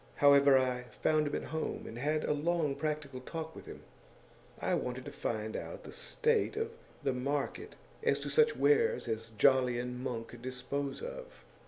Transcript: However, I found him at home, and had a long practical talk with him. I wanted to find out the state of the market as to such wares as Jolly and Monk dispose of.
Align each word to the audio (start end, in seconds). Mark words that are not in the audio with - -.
However, 0.15 0.57
I 0.57 0.85
found 1.03 1.27
him 1.27 1.35
at 1.35 1.49
home, 1.51 1.85
and 1.85 1.99
had 1.99 2.23
a 2.23 2.33
long 2.33 2.73
practical 2.73 3.19
talk 3.19 3.55
with 3.55 3.67
him. 3.67 3.83
I 4.59 4.73
wanted 4.73 5.05
to 5.05 5.11
find 5.11 5.55
out 5.55 5.83
the 5.83 5.91
state 5.91 6.57
of 6.57 6.71
the 7.03 7.13
market 7.13 7.75
as 8.01 8.19
to 8.21 8.29
such 8.31 8.55
wares 8.55 9.07
as 9.07 9.29
Jolly 9.37 9.77
and 9.77 9.99
Monk 10.03 10.41
dispose 10.41 11.03
of. 11.03 11.45